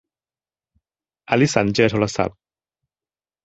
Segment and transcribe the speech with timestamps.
[1.29, 2.37] อลิสันเจอโทรศัพท์